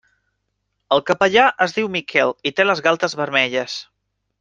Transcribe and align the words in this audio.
El 0.97 1.03
capellà 1.11 1.43
es 1.67 1.77
diu 1.77 1.93
Miquel 1.99 2.35
i 2.51 2.55
té 2.61 2.69
les 2.71 2.85
galtes 2.91 3.19
vermelles. 3.25 3.79